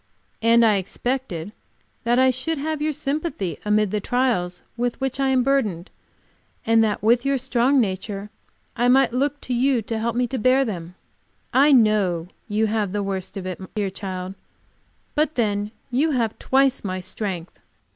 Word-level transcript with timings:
And 0.41 0.65
I 0.65 0.77
expected 0.77 1.51
that 2.05 2.17
I 2.17 2.31
should 2.31 2.57
have 2.57 2.81
your 2.81 2.91
sympathy 2.91 3.59
amid 3.63 3.91
the 3.91 3.99
trials 3.99 4.63
with 4.75 4.99
which 4.99 5.19
I 5.19 5.27
am 5.29 5.43
burdened, 5.43 5.91
and 6.65 6.83
that 6.83 7.03
with 7.03 7.23
your 7.23 7.37
strong 7.37 7.79
nature 7.79 8.31
I 8.75 8.87
might 8.87 9.13
look 9.13 9.39
to 9.41 9.53
you 9.53 9.83
to 9.83 9.99
help 9.99 10.15
me 10.15 10.25
bear 10.25 10.65
them. 10.65 10.95
I 11.53 11.71
know 11.71 12.29
you 12.47 12.65
have 12.65 12.93
the 12.93 13.03
worst 13.03 13.37
of 13.37 13.45
it, 13.45 13.59
dear 13.75 13.91
child, 13.91 14.33
but 15.13 15.35
then 15.35 15.69
you 15.91 16.09
have 16.13 16.39
twice 16.39 16.83
my 16.83 16.99
strength. 16.99 17.59